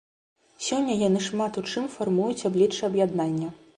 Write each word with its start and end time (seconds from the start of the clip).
Сёння 0.67 0.95
яны 1.01 1.21
шмат 1.27 1.59
у 1.63 1.65
чым 1.71 1.85
фармуюць 1.97 2.45
аблічча 2.51 2.81
аб'яднання. 2.93 3.53